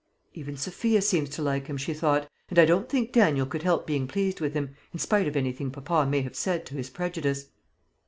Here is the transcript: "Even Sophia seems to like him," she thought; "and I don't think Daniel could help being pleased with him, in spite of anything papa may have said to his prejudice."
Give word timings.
"Even 0.33 0.57
Sophia 0.57 0.99
seems 0.99 1.29
to 1.29 1.43
like 1.43 1.67
him," 1.67 1.77
she 1.77 1.93
thought; 1.93 2.27
"and 2.49 2.57
I 2.57 2.65
don't 2.65 2.89
think 2.89 3.11
Daniel 3.11 3.45
could 3.45 3.61
help 3.61 3.85
being 3.85 4.07
pleased 4.07 4.41
with 4.41 4.55
him, 4.55 4.75
in 4.91 4.97
spite 4.97 5.27
of 5.27 5.37
anything 5.37 5.69
papa 5.69 6.07
may 6.09 6.23
have 6.23 6.35
said 6.35 6.65
to 6.65 6.73
his 6.73 6.89
prejudice." 6.89 7.49